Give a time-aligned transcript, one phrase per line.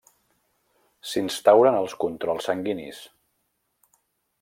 [1.11, 3.07] S'instauren els controls sanguinis.